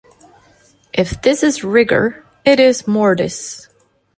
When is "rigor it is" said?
1.63-2.87